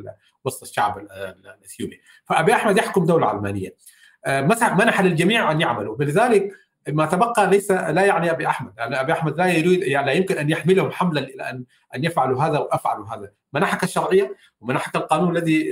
وسط 0.44 0.62
الشعب 0.62 0.98
الإثيوبي، 0.98 2.00
فأبي 2.24 2.52
أحمد 2.52 2.78
يحكم 2.78 3.06
دولة 3.06 3.26
علمانية. 3.26 3.74
منح 4.26 5.00
للجميع 5.00 5.52
أن 5.52 5.60
يعملوا، 5.60 5.96
فلذلك 5.96 6.52
ما 6.88 7.06
تبقى 7.06 7.46
ليس 7.46 7.70
لا 7.70 8.04
يعني 8.04 8.30
أبي 8.30 8.46
أحمد، 8.46 8.72
يعني 8.78 9.00
أبي 9.00 9.12
أحمد 9.12 9.36
لا 9.36 9.46
يريد 9.46 9.82
يعني 9.82 10.06
لا 10.06 10.12
يمكن 10.12 10.38
أن 10.38 10.50
يحملهم 10.50 10.90
حملا 10.90 11.20
إلى 11.20 11.50
ان 11.50 11.64
أن 11.94 12.04
يفعلوا 12.04 12.42
هذا 12.42 12.58
وأفعلوا 12.58 13.06
هذا، 13.06 13.32
منحك 13.52 13.84
الشرعية 13.84 14.36
ومنحك 14.60 14.96
القانون 14.96 15.36
الذي 15.36 15.66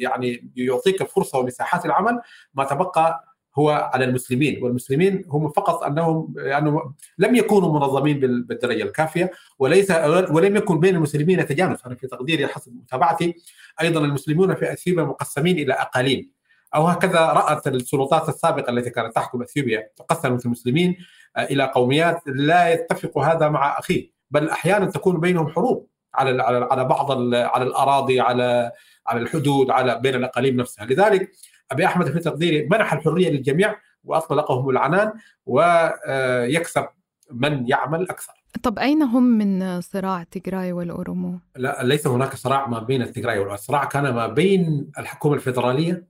يعني 0.00 0.50
يعطيك 0.56 1.02
الفرصه 1.02 1.38
ومساحات 1.38 1.86
العمل، 1.86 2.20
ما 2.54 2.64
تبقى 2.64 3.25
هو 3.58 3.90
على 3.94 4.04
المسلمين 4.04 4.64
والمسلمين 4.64 5.24
هم 5.28 5.50
فقط 5.50 5.82
انهم 5.82 6.34
يعني 6.36 6.80
لم 7.18 7.34
يكونوا 7.34 7.72
منظمين 7.72 8.20
بالدرجه 8.20 8.82
الكافية 8.82 9.30
وليس 9.58 9.90
ولم 10.30 10.56
يكن 10.56 10.80
بين 10.80 10.96
المسلمين 10.96 11.46
تجانس. 11.46 11.86
أنا 11.86 11.94
في 11.94 12.06
تقديري 12.06 12.46
حسب 12.46 12.74
متابعتي 12.74 13.34
أيضا 13.80 14.00
المسلمون 14.00 14.54
في 14.54 14.72
إثيوبيا 14.72 15.04
مقسمين 15.04 15.58
إلى 15.58 15.72
أقاليم. 15.72 16.30
أو 16.74 16.86
هكذا 16.86 17.20
رأت 17.20 17.66
السلطات 17.66 18.28
السابقة 18.28 18.70
التي 18.70 18.90
كانت 18.90 19.14
تحكم 19.14 19.42
إثيوبيا 19.42 19.90
تقسمت 19.96 20.46
المسلمين 20.46 20.96
إلى 21.38 21.72
قوميات 21.74 22.22
لا 22.26 22.72
يتفق 22.72 23.18
هذا 23.18 23.48
مع 23.48 23.78
أخيه. 23.78 24.10
بل 24.30 24.48
أحيانا 24.48 24.86
تكون 24.86 25.20
بينهم 25.20 25.48
حروب 25.48 25.88
على 26.14 26.42
على 26.42 26.68
على 26.70 26.84
بعض 26.84 27.10
على 27.34 27.64
الأراضي 27.64 28.20
على 28.20 28.72
على 29.06 29.20
الحدود 29.20 29.70
على 29.70 30.00
بين 30.02 30.14
الأقاليم 30.14 30.56
نفسها. 30.56 30.84
لذلك 30.84 31.30
أبي 31.72 31.86
أحمد 31.86 32.10
في 32.12 32.18
تقديري 32.18 32.68
منح 32.70 32.92
الحرية 32.92 33.30
للجميع 33.30 33.76
وأطلقهم 34.04 34.70
العنان 34.70 35.12
ويكسب 35.46 36.86
من 37.30 37.68
يعمل 37.68 38.10
أكثر. 38.10 38.32
طب 38.62 38.78
أين 38.78 39.02
هم 39.02 39.22
من 39.22 39.80
صراع 39.80 40.22
تجراي 40.22 40.72
والأورومو؟ 40.72 41.38
لا 41.56 41.82
ليس 41.82 42.06
هناك 42.06 42.34
صراع 42.34 42.68
ما 42.68 42.78
بين 42.78 43.02
التجراي 43.02 43.38
والصراع 43.38 43.84
كان 43.84 44.14
ما 44.14 44.26
بين 44.26 44.90
الحكومة 44.98 45.34
الفيدرالية 45.34 46.06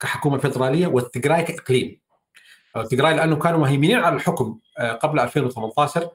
كحكومة 0.00 0.38
فيدرالية 0.38 0.86
والتجراي 0.86 1.42
كإقليم. 1.42 2.00
التجراي 2.76 3.16
لأنه 3.16 3.36
كانوا 3.36 3.58
مهيمنين 3.58 3.98
على 3.98 4.16
الحكم 4.16 4.58
قبل 5.00 5.20
2018 5.20 6.10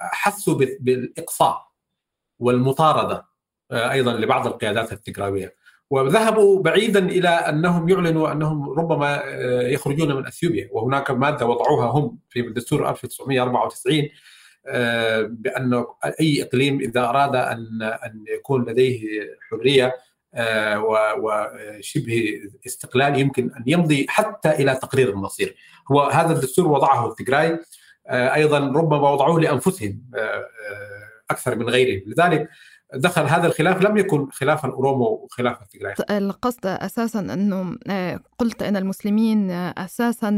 حسوا 0.00 0.54
بالإقصاء 0.80 1.68
والمطاردة 2.38 3.26
أيضا 3.72 4.12
لبعض 4.12 4.46
القيادات 4.46 4.92
التجراويه. 4.92 5.54
وذهبوا 5.90 6.62
بعيدا 6.62 7.08
إلى 7.08 7.28
أنهم 7.28 7.88
يعلنوا 7.88 8.32
أنهم 8.32 8.70
ربما 8.70 9.22
يخرجون 9.62 10.16
من 10.16 10.26
أثيوبيا. 10.26 10.68
وهناك 10.72 11.10
مادة 11.10 11.46
وضعوها 11.46 11.86
هم 11.86 12.18
في 12.30 12.40
الدستور 12.40 12.90
1994 12.90 14.08
بأن 15.28 15.84
أي 16.20 16.42
إقليم 16.42 16.80
إذا 16.80 17.00
أراد 17.00 17.36
أن 17.36 17.82
أن 17.82 18.24
يكون 18.28 18.64
لديه 18.64 19.00
حرية 19.50 19.94
وشبه 20.78 22.40
استقلال 22.66 23.20
يمكن 23.20 23.50
أن 23.56 23.62
يمضي 23.66 24.06
حتى 24.08 24.50
إلى 24.50 24.74
تقرير 24.74 25.10
المصير. 25.10 25.56
هو 25.92 26.00
هذا 26.02 26.32
الدستور 26.32 26.68
وضعه 26.68 27.08
التجراي 27.08 27.58
أيضا 28.10 28.58
ربما 28.58 29.10
وضعوه 29.10 29.40
لأنفسهم 29.40 30.02
أكثر 31.30 31.56
من 31.56 31.68
غيرهم. 31.68 32.02
لذلك 32.06 32.48
دخل 32.94 33.22
هذا 33.22 33.46
الخلاف 33.46 33.82
لم 33.82 33.96
يكن 33.96 34.30
خلافا 34.30 34.68
أورومو 34.68 35.04
وخلافا 35.04 35.64
تجراي 35.64 35.94
القصد 36.10 36.66
أساسا 36.66 37.20
أنه 37.20 37.76
قلت 38.38 38.62
أن 38.62 38.76
المسلمين 38.76 39.50
أساسا 39.50 40.30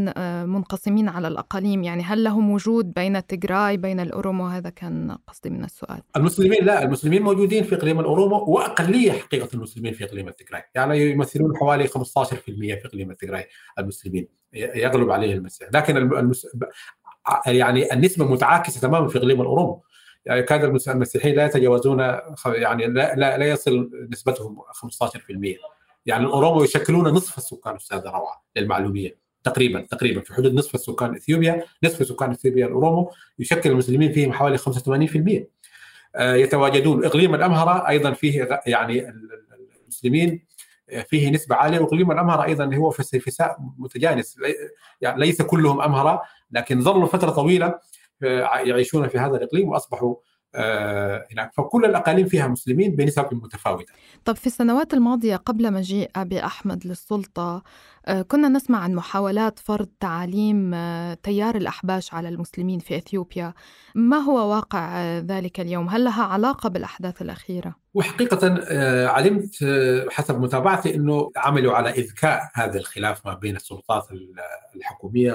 منقسمين 0.47 1.09
على 1.09 1.29
الأقاليم. 1.29 1.83
يعني 1.83 2.03
هل 2.03 2.25
لهم 2.25 2.51
وجود 2.51 2.93
بين 2.93 3.17
التجراي 3.17 3.77
بين 3.77 4.01
الأورومو؟ 4.01 4.47
هذا 4.47 4.71
كان 4.71 5.17
قصدي 5.27 5.51
من 5.51 5.65
السؤال. 5.65 6.03
المسلمين 6.17 6.65
لا 6.65 6.83
المسلمين 6.83 7.23
موجودين 7.23 7.65
في 7.65 7.75
إقليم 7.75 8.01
الأورومو 8.01 8.45
وأقلية 8.45 9.13
حقيقة 9.13 9.49
المسلمين 9.55 9.93
في 9.93 10.05
إقليم 10.05 10.29
التجراي 10.29 10.63
يعني 10.75 11.11
يمثلون 11.11 11.57
حوالي 11.57 11.89
15% 11.89 11.91
في 12.45 12.83
إقليم 12.85 13.11
التجراي 13.11 13.47
المسلمين. 13.79 14.29
يغلب 14.53 15.11
عليه 15.11 15.33
المسيح. 15.35 15.69
لكن 15.73 15.97
المس... 15.97 16.47
يعني 17.47 17.93
النسبة 17.93 18.33
متعاكسة 18.33 18.81
تماما 18.81 19.09
في 19.09 19.19
إقليم 19.19 19.41
الأورومو. 19.41 19.83
يعني 20.29 20.43
كاد 20.43 20.65
المسيحيين 20.65 21.37
لا 21.37 21.47
يتجاوزون 21.47 21.99
يعني 22.47 22.87
لا, 22.87 23.15
لا, 23.15 23.39
لا 23.39 23.49
يصل 23.49 23.91
نسبتهم 24.13 24.59
15% 24.61 25.57
يعني 26.07 26.25
الاورومو 26.25 26.65
يشكلون 26.65 27.09
نصف 27.09 27.39
السكان 27.39 27.75
أستاذ 27.77 28.07
روعة 28.07 28.45
للمعلومية 28.57 29.19
تقريبا 29.45 29.81
تقريبا 29.81 30.21
في 30.21 30.35
حدود 30.35 30.55
نصف 30.55 30.75
السكان 30.75 31.15
إثيوبيا 31.15 31.65
نصف 31.85 32.07
سكان 32.07 32.31
إثيوبيا 32.31 32.67
الاورومو 32.67 33.11
يشكل 33.39 33.71
المسلمين 33.71 34.13
فيهم 34.13 34.33
حوالي 34.33 34.59
85% 34.59 35.49
يتواجدون. 36.21 37.05
إقليم 37.05 37.35
الأمهرة 37.35 37.89
أيضا 37.89 38.13
فيه 38.13 38.61
يعني 38.67 39.15
المسلمين 39.85 40.47
فيه 41.09 41.31
نسبة 41.31 41.57
عالية. 41.57 41.79
وإقليم 41.79 42.11
الأمهرة 42.11 42.45
أيضا 42.45 42.77
هو 42.77 42.91
في 42.91 43.21
متجانس. 43.79 44.37
يعني 45.01 45.21
ليس 45.21 45.43
كلهم 45.43 45.81
أمهرة 45.81 46.23
لكن 46.51 46.81
ظلوا 46.81 47.07
فترة 47.07 47.31
طويلة 47.31 47.79
يعيشون 48.21 49.09
في 49.09 49.19
هذا 49.19 49.37
الإقليم 49.37 49.69
وأصبحوا 49.69 50.15
هناك 51.33 51.53
فكل 51.55 51.85
الأقاليم 51.85 52.27
فيها 52.27 52.47
مسلمين 52.47 52.97
بنسب 52.97 53.27
متفاوتة. 53.33 53.93
طب 54.25 54.37
في 54.37 54.47
السنوات 54.47 54.95
الماضية 54.95 55.37
قبل 55.37 55.73
مجيء 55.73 56.11
أبي 56.17 56.45
أحمد 56.45 56.87
للسلطة 56.87 57.63
كنا 58.29 58.49
نسمع 58.49 58.79
عن 58.79 58.95
محاولات 58.95 59.59
فرض 59.59 59.89
تعاليم 60.01 60.71
تيار 61.15 61.57
الأحباش 61.57 62.15
على 62.15 62.29
المسلمين 62.29 62.79
في 62.79 62.97
إثيوبيا، 62.97 63.55
ما 63.95 64.17
هو 64.17 64.51
واقع 64.51 65.03
ذلك 65.19 65.61
اليوم؟ 65.61 65.89
هل 65.89 66.05
لها 66.05 66.25
علاقة 66.25 66.69
بالأحداث 66.69 67.23
الأخيرة؟ 67.23 67.75
وحقيقة 67.95 68.47
علمت 69.09 69.65
حسب 70.11 70.41
متابعتي 70.41 70.95
إنه 70.95 71.31
عملوا 71.37 71.75
على 71.75 71.91
إذكاء 71.91 72.41
هذا 72.55 72.79
الخلاف 72.79 73.27
ما 73.27 73.35
بين 73.35 73.57
السلطات 73.57 74.09
الحكومية 74.77 75.33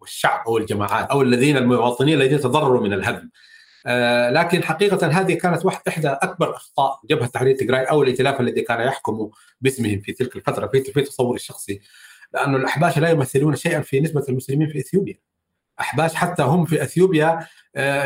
والشعب 0.00 0.40
أو 0.46 0.58
الجماعات 0.58 1.10
أو 1.10 1.22
الذين 1.22 1.56
المواطنين 1.56 2.14
الذين 2.14 2.40
تضرروا 2.40 2.82
من 2.82 2.92
الهدم. 2.92 3.30
آه 3.86 4.30
لكن 4.30 4.62
حقيقة 4.62 5.06
هذه 5.06 5.34
كانت 5.34 5.64
واحدة 5.64 5.82
إحدى 5.88 6.08
أكبر 6.08 6.56
أخطاء 6.56 7.00
جبهة 7.10 7.26
تحرير 7.26 7.56
تجراي 7.56 7.84
أو 7.84 8.02
الائتلاف 8.02 8.40
الذي 8.40 8.60
كان 8.60 8.80
يحكم 8.80 9.30
باسمهم 9.60 10.00
في 10.00 10.12
تلك 10.12 10.36
الفترة 10.36 10.66
في 10.66 10.82
في 10.82 11.02
تصوري 11.02 11.36
الشخصي. 11.36 11.80
لأن 12.34 12.54
الأحباش 12.54 12.98
لا 12.98 13.10
يمثلون 13.10 13.56
شيئا 13.56 13.80
في 13.80 14.00
نسبة 14.00 14.24
المسلمين 14.28 14.68
في 14.68 14.78
إثيوبيا. 14.78 15.18
أحباش 15.80 16.14
حتى 16.14 16.42
هم 16.42 16.64
في 16.64 16.82
إثيوبيا 16.82 17.46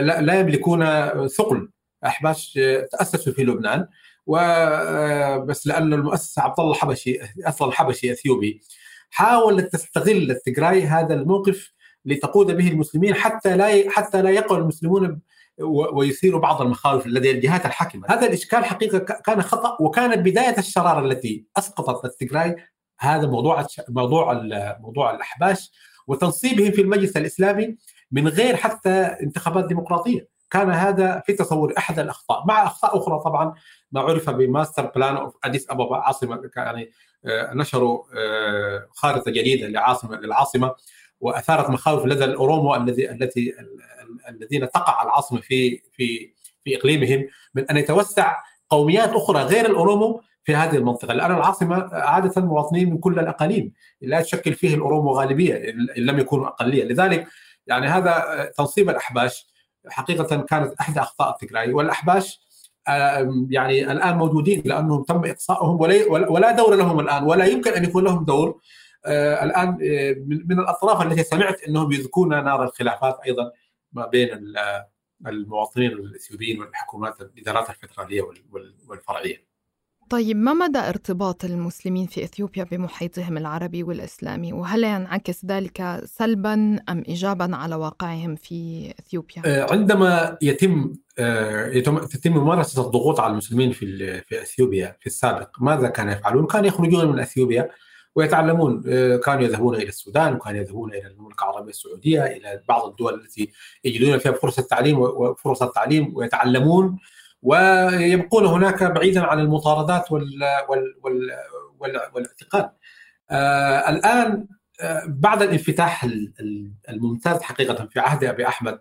لا 0.00 0.41
يملكون 0.41 0.85
ثقل. 1.29 1.71
أحباش 2.07 2.59
تأسسوا 2.93 3.33
في 3.33 3.45
لبنان. 3.45 3.87
وبس 4.26 5.67
لأن 5.67 5.93
المؤسس 5.93 6.38
عبد 6.38 6.61
الله 6.61 6.73
الحبشي 6.73 7.19
أصلا 7.47 7.69
الحبشي 7.69 8.12
إثيوبي 8.12 8.61
حاولت 9.11 9.73
تستغل 9.73 10.31
التجراي 10.31 10.83
هذا 10.83 11.14
الموقف 11.14 11.73
لتقود 12.05 12.57
به 12.57 12.69
المسلمين 12.69 13.14
حتى 13.14 13.57
لا 13.57 13.91
حتى 13.91 14.23
لا 14.23 14.31
يقع 14.31 14.57
المسلمون 14.57 15.21
ويثيروا 15.59 16.41
بعض 16.41 16.63
المخاوف 16.63 17.07
لدى 17.07 17.31
الجهات 17.31 17.67
الحاكمه، 17.67 18.07
هذا 18.11 18.27
الإشكال 18.27 18.65
حقيقة 18.65 18.99
كان 18.99 19.43
خطأ 19.43 19.77
وكانت 19.81 20.19
بداية 20.19 20.59
الشرارة 20.59 21.07
التي 21.07 21.47
أسقطت 21.57 22.05
التجراي 22.05 22.57
هذا 22.99 23.27
موضوع 23.27 23.67
موضوع 23.89 24.43
موضوع 24.81 25.15
الأحباش 25.15 25.73
وتنصيبهم 26.07 26.73
في 26.73 26.81
المجلس 26.81 27.17
الإسلامي 27.17 27.77
من 28.13 28.29
غير 28.29 28.57
حتى 28.57 28.91
انتخابات 28.91 29.67
ديمقراطية، 29.67 30.29
كان 30.51 30.71
هذا 30.71 31.23
في 31.27 31.33
تصور 31.33 31.75
أحد 31.79 31.99
الأخطاء، 31.99 32.47
مع 32.47 32.67
أخطاء 32.67 32.99
أخرى 32.99 33.21
طبعا 33.25 33.55
ما 33.93 34.01
عرف 34.01 34.31
ب 34.31 34.39
master 34.39 34.87
plan 34.87 35.17
of 35.17 35.35
اديس 35.45 35.71
ابابا 35.71 35.97
عاصمة 35.97 36.51
يعني 36.57 36.91
آه، 37.25 37.55
نشروا 37.55 38.03
آه، 38.17 38.87
خارطة 38.91 39.31
جديدة 39.31 39.69
لعاصمة 39.69 40.17
للعاصمة 40.17 40.75
وأثارت 41.21 41.71
مخاوف 41.71 42.07
لدى 42.07 42.25
الأورومو 42.25 42.75
الذي 42.75 43.11
التي 43.11 43.55
الذين 44.28 44.71
تقع 44.71 45.02
العاصمه 45.02 45.40
في 45.40 45.83
في 45.92 46.33
في 46.64 46.76
إقليمهم 46.76 47.26
من 47.54 47.71
أن 47.71 47.76
يتوسع 47.76 48.37
قوميات 48.71 49.11
أخرى 49.11 49.42
غير 49.42 49.66
الأورومو 49.66 50.23
في 50.45 50.54
هذه 50.57 50.76
المنطقة. 50.76 51.14
لأن 51.14 51.31
العاصمة 51.31 51.88
عادة 51.92 52.42
مواطنين 52.42 52.90
من 52.90 52.99
كل 52.99 53.19
الأقاليم. 53.19 53.73
لا 54.00 54.21
تشكل 54.23 54.54
فيه 54.54 54.75
الأورومو 54.75 55.12
غالبية 55.12 55.54
إن 55.99 56.02
لم 56.07 56.19
يكونوا 56.19 56.47
أقلية. 56.47 56.85
لذلك 56.85 57.28
يعني 57.66 57.87
هذا 57.87 58.52
تنصيب 58.57 58.90
الأحباش 58.90 59.47
حقيقة 59.88 60.37
كانت 60.37 60.75
احدى 60.81 61.00
أخطاء 61.00 61.31
التجراي 61.31 61.73
والأحباش 61.73 62.40
يعني 63.50 63.92
الآن 63.92 64.16
موجودين 64.16 64.62
لأنهم 64.64 65.02
تم 65.02 65.25
إقصائهم 65.25 65.81
ولا 66.31 66.52
دور 66.52 66.75
لهم 66.75 67.00
الآن 67.00 67.25
ولا 67.25 67.45
يمكن 67.45 67.73
أن 67.73 67.85
يكون 67.85 68.04
لهم 68.04 68.25
دور. 68.25 68.61
آه، 69.07 69.45
الآن 69.45 69.69
آه، 69.69 70.14
من 70.47 70.59
الأطراف 70.59 71.02
التي 71.02 71.23
سمعت 71.23 71.62
إنهم 71.69 71.92
يذكون 71.92 72.28
نار 72.28 72.64
الخلافات 72.64 73.19
أيضا. 73.26 73.50
ما 73.93 74.07
بين 74.07 74.55
المواطنين 75.27 75.93
الاثيوبيين 75.93 76.61
والحكومات 76.61 77.21
الإدارات 77.21 77.71
الفدرالية 77.71 78.23
والفرعية. 78.89 79.53
طيب 80.11 80.37
ما 80.37 80.53
مدى 80.53 80.79
ارتباط 80.79 81.45
المسلمين 81.45 82.07
في 82.07 82.25
إثيوبيا 82.25 82.65
بمحيطهم 82.65 83.37
العربي 83.37 83.83
والإسلامي 83.83 84.53
وهل 84.53 84.85
ينعكس 84.85 85.45
ذلك 85.45 86.01
سلبا 86.05 86.81
أم 86.89 87.03
ايجابا 87.09 87.57
على 87.57 87.75
واقعهم 87.75 88.35
في 88.35 88.91
إثيوبيا؟ 89.01 89.43
آه، 89.47 89.67
عندما 89.73 90.39
يتم 90.43 90.95
يتم 91.73 91.99
تتم 91.99 92.33
ممارسة 92.33 92.87
الضغوط 92.87 93.21
على 93.21 93.31
المسلمين 93.31 93.73
في 93.73 94.21
في 94.21 94.43
إثيوبيا 94.43 94.97
في 95.01 95.07
السابق 95.07 95.63
ماذا 95.63 95.89
كانوا 95.89 96.13
يفعلون؟ 96.13 96.47
كانوا 96.47 96.67
يخرجون 96.67 97.13
من 97.13 97.21
إثيوبيا 97.21 97.69
ويتعلمون 98.14 98.83
آه، 98.88 99.16
كانوا 99.16 99.42
يذهبون 99.42 99.75
إلى 99.75 99.88
السودان 99.88 100.35
وكانوا 100.35 100.61
يذهبون 100.61 100.95
إلى 100.95 101.07
المملكة 101.07 101.45
العربية 101.45 101.71
السعودية 101.71 102.25
إلى 102.25 102.62
بعض 102.69 102.88
الدول 102.88 103.14
التي 103.14 103.52
يجدون 103.85 104.19
فيها 104.19 104.33
فرص 104.33 104.59
التعليم 104.59 104.99
وفرص 105.00 105.62
التعليم 105.62 106.16
ويتعلمون 106.16 106.99
ويبقون 107.42 108.47
هناك 108.47 108.85
بعيدا 108.85 109.23
عن 109.23 109.40
المطاردات 109.40 110.12
وال 110.12 110.40
وال 110.69 110.95
وال 111.02 111.31
وال 111.78 112.00
والاعتقال. 112.14 112.71
آه 113.31 113.90
الآن 113.90 114.47
آه 114.81 115.02
بعد 115.07 115.42
الانفتاح 115.42 116.07
الممتاز 116.88 117.42
حقيقة 117.42 117.87
في 117.87 118.00
عهد 118.00 118.25
أبي 118.25 118.47
أحمد 118.49 118.78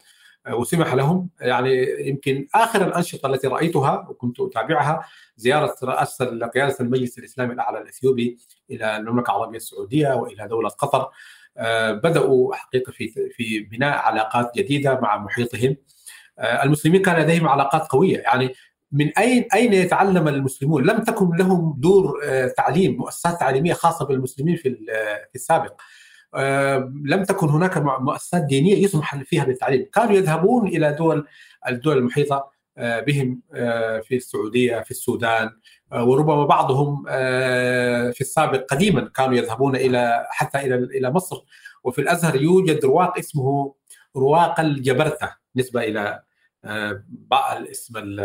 آه، 0.47 0.55
وسمح 0.55 0.93
لهم 0.93 1.29
يعني 1.41 1.87
يمكن 2.09 2.47
آخر 2.55 2.87
الأنشطة 2.87 3.27
التي 3.27 3.47
رأيتها 3.47 4.07
وكنت 4.09 4.39
أتابعها 4.39 5.05
زيارة 5.35 5.75
رئاسة 5.83 6.47
قياده 6.47 6.75
المجلس 6.79 7.17
الإسلامي 7.19 7.53
الأعلى 7.53 7.81
الإثيوبي 7.81 8.37
إلى 8.71 8.97
المملكة 8.97 9.31
العربية 9.31 9.57
السعودية 9.57 10.13
وإلى 10.13 10.47
دولة 10.47 10.69
قطر 10.69 11.09
آه، 11.57 11.91
بدأوا 11.91 12.55
حقيقة 12.55 12.91
في 12.91 13.07
في 13.31 13.59
بناء 13.59 13.97
علاقات 13.97 14.51
جديدة 14.55 14.99
مع 14.99 15.17
محيطهم 15.17 15.75
آه، 16.39 16.63
المسلمين 16.63 17.01
كان 17.01 17.21
لديهم 17.21 17.47
علاقات 17.47 17.87
قوية 17.87 18.17
يعني 18.17 18.53
من 18.91 19.17
اين 19.17 19.45
أين 19.53 19.73
يتعلم 19.73 20.27
المسلمون؟ 20.27 20.83
لم 20.83 21.03
تكن 21.03 21.35
لهم 21.37 21.75
دور 21.77 22.19
تعليم 22.57 22.97
مؤسسات 22.97 23.39
تعليمية 23.39 23.73
خاصة 23.73 24.05
بالمسلمين 24.05 24.55
في 24.55 24.75
في 25.29 25.35
السابق. 25.35 25.81
لم 27.05 27.23
تكن 27.23 27.49
هناك 27.49 27.77
مؤسسات 27.77 28.43
دينية 28.43 28.83
يسمح 28.83 29.23
فيها 29.23 29.43
بالتعليم، 29.43 29.85
كانوا 29.93 30.13
يذهبون 30.13 30.67
إلى 30.67 30.93
دول 30.93 31.27
الدول 31.67 31.97
المحيطة 31.97 32.51
آه، 32.77 32.99
بهم 32.99 33.41
آه، 33.53 33.99
في 33.99 34.15
السعودية 34.15 34.81
في 34.81 34.91
السودان 34.91 35.45
آه، 35.45 35.53
وربما 35.93 36.45
بعضهم 36.45 37.03
في 38.11 38.21
السابق 38.21 38.65
قديما 38.65 39.11
كانوا 39.15 39.35
يذهبون 39.35 39.75
إلى 39.75 40.27
حتى 40.29 40.59
إلى 40.59 40.75
إلى 40.75 41.11
مصر. 41.11 41.37
وفي 41.83 42.01
الأزهر 42.01 42.35
يوجد 42.41 42.85
رواق 42.85 43.17
اسمه 43.17 43.73
رواق 44.15 44.59
الجبرتة. 44.59 45.29
نسبة 45.55 45.83
إلى 45.83 46.23
الاسم 47.57 48.15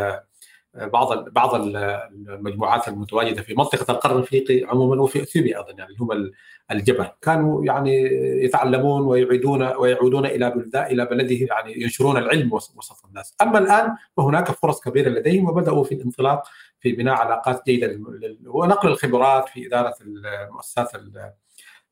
بعض 0.75 1.29
بعض 1.29 1.55
المجموعات 1.55 2.89
المتواجدة 2.89 3.43
في 3.43 3.55
منطقة 3.55 3.93
القرن 3.93 4.17
الأفريقي 4.17 4.65
عموما 4.65 5.03
وفي 5.03 5.23
إثيوبيا 5.23 5.59
أيضا 5.59 5.73
يعني 5.79 5.95
هم 6.01 6.31
الجبل. 6.71 7.07
كانوا 7.23 7.65
يعني 7.65 8.03
يتعلمون 8.45 9.03
ويعيدون 9.03 9.63
ويعودون 9.63 10.27
إلى 10.27 10.51
بلدان 10.51 10.85
إلى 10.85 11.07
بلده 11.07 11.47
يعني 11.47 11.83
ينشرون 11.83 12.17
العلم 12.17 12.53
وسط 12.53 13.05
الناس. 13.09 13.35
أما 13.43 13.59
الآن 13.59 13.97
فهناك 14.17 14.51
فرص 14.51 14.81
كبيرة 14.81 15.09
لديهم 15.09 15.49
وبدأوا 15.49 15.85
في 15.85 15.95
الانطلاق 15.95 16.43
في 16.87 16.93
بناء 16.93 17.15
علاقات 17.15 17.63
جيدة 17.67 18.01
ونقل 18.47 18.89
الخبرات 18.89 19.49
في 19.49 19.67
إدارة 19.67 19.95
المؤسسات 20.01 20.89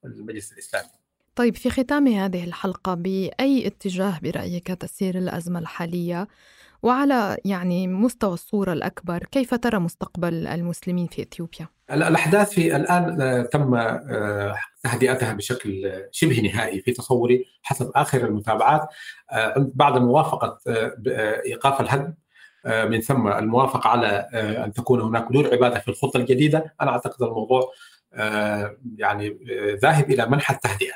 المجلس 0.05 0.53
الإسلامي. 0.53 0.89
طيب 1.37 1.57
في 1.57 1.71
ختام 1.71 2.09
هذه 2.09 2.45
الحلقة 2.45 2.95
بأي 2.95 3.67
اتجاه 3.67 4.19
برأيك 4.23 4.67
تسير 4.67 5.19
الأزمة 5.19 5.59
الحالية؟ 5.59 6.29
وعلى 6.83 7.37
يعني 7.45 7.87
مستوى 7.87 8.35
الصورة 8.35 8.73
الأكبر 8.73 9.19
كيف 9.19 9.55
ترى 9.55 9.79
مستقبل 9.79 10.47
المسلمين 10.47 11.07
في 11.07 11.23
إثيوبيا؟ 11.23 11.69
الأحداث 11.91 12.51
في 12.51 12.77
الآن 12.77 13.21
آه، 13.23 13.43
تم 13.43 13.75
آه، 13.75 14.55
تهدئتها 14.83 15.33
بشكل 15.33 15.93
شبه 16.11 16.41
نهائي 16.41 16.81
في 16.81 16.93
تصوري 16.93 17.45
حسب 17.63 17.91
آخر 17.95 18.27
المتابعات. 18.27 18.89
آه، 19.33 19.71
بعد 19.75 19.99
موافقة 19.99 20.59
إيقاف 21.47 21.81
الهدم. 21.81 22.15
من 22.67 23.01
ثم 23.01 23.29
الموافقة 23.29 23.89
على 23.89 24.07
أن 24.65 24.73
تكون 24.73 25.01
هناك 25.01 25.27
دور 25.31 25.53
عبادة 25.53 25.79
في 25.79 25.89
الخطة 25.89 26.17
الجديدة. 26.17 26.75
أنا 26.81 26.91
أعتقد 26.91 27.23
الموضوع 27.23 27.73
يعني 28.97 29.39
ذاهب 29.83 30.11
إلى 30.11 30.27
منحى 30.27 30.55
التهدئة 30.55 30.95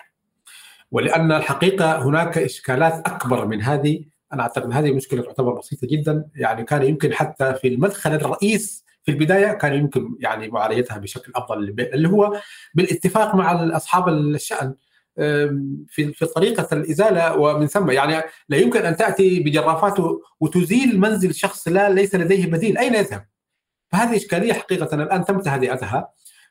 ولأن 0.90 1.32
الحقيقة 1.32 2.02
هناك 2.02 2.38
إشكالات 2.38 3.08
أكبر 3.08 3.46
من 3.46 3.62
هذه. 3.62 4.04
أنا 4.32 4.42
أعتقد 4.42 4.72
هذه 4.72 4.92
مشكلة 4.92 5.22
تعتبر 5.22 5.52
بسيطة 5.52 5.86
جدا. 5.86 6.24
يعني 6.34 6.64
كان 6.64 6.82
يمكن 6.82 7.14
حتى 7.14 7.54
في 7.54 7.68
المدخل 7.68 8.12
الرئيس 8.12 8.84
في 9.02 9.10
البداية 9.10 9.52
كان 9.52 9.74
يمكن 9.74 10.16
يعني 10.20 10.48
معالجتها 10.48 10.98
بشكل 10.98 11.32
أفضل 11.36 11.74
اللي 11.80 12.08
هو 12.08 12.40
بالاتفاق 12.74 13.34
مع 13.34 13.76
اصحاب 13.76 14.08
الشأن. 14.08 14.74
في 15.88 16.12
في 16.12 16.26
طريقة 16.26 16.68
الإزالة 16.72 17.36
ومن 17.36 17.66
ثم 17.66 17.90
يعني 17.90 18.22
لا 18.48 18.56
يمكن 18.56 18.80
أن 18.80 18.96
تأتي 18.96 19.40
بجرافات 19.40 19.94
وتزيل 20.40 21.00
منزل 21.00 21.34
شخص 21.34 21.68
لا 21.68 21.90
ليس 21.90 22.14
لديه 22.14 22.46
بديل 22.46 22.78
أين 22.78 22.94
يذهب؟ 22.94 23.26
فهذه 23.88 24.16
إشكالية 24.16 24.52
حقيقة 24.52 24.94
الآن 24.94 25.24
تم 25.24 25.40
تهدئتها 25.40 26.08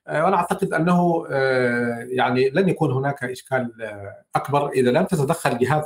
آه، 0.07 0.23
وأنا 0.23 0.35
أعتقد 0.35 0.73
أنه 0.73 1.25
آه، 1.31 2.07
يعني 2.09 2.49
لن 2.49 2.69
يكون 2.69 2.91
هناك 2.91 3.23
إشكال 3.23 3.81
آه، 3.81 4.23
أكبر 4.35 4.69
إذا 4.69 4.91
لم 4.91 5.05
تتدخل 5.05 5.57
جهات 5.57 5.85